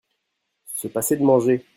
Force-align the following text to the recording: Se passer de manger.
Se 0.65 0.87
passer 0.87 1.15
de 1.17 1.21
manger. 1.23 1.63